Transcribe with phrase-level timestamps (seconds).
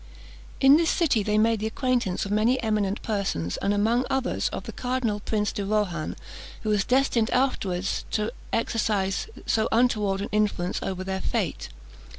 [0.59, 4.63] In this city they made the acquaintance of many eminent persons, and, among others, of
[4.63, 6.15] the Cardinal Prince de Rohan,
[6.63, 11.69] who was destined afterwards to exercise so untoward an influence over their fate.